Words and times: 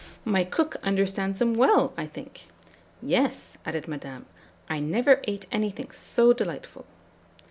"'My 0.25 0.43
cook 0.43 0.77
understands 0.81 1.37
them 1.37 1.53
well, 1.53 1.93
I 1.95 2.07
think.' 2.07 2.47
"'Yes,' 3.03 3.59
added 3.67 3.87
Madame, 3.87 4.25
'I 4.67 4.79
never 4.79 5.21
ate 5.27 5.45
anything 5.51 5.91
so 5.91 6.33
delightful.'" 6.33 6.87